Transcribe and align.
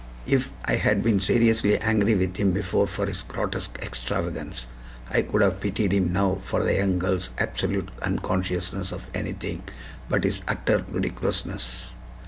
If 0.25 0.49
I 0.65 0.77
had 0.77 1.03
been 1.03 1.19
seriously 1.19 1.77
angry 1.77 2.15
with 2.15 2.35
him 2.37 2.53
before 2.53 2.87
for 2.87 3.05
his 3.05 3.21
grotesque 3.21 3.77
extravagance, 3.83 4.65
I 5.11 5.21
could 5.21 5.43
have 5.43 5.61
pitied 5.61 5.91
him 5.91 6.11
now 6.11 6.39
for 6.43 6.63
the 6.63 6.73
young 6.73 6.97
girl's 6.97 7.29
absolute 7.37 7.89
unconsciousness 8.01 8.91
of 8.91 9.07
anything 9.13 9.61
but 10.09 10.23
his 10.23 10.41
utter 10.47 10.83
ludicrousness. 10.91 11.91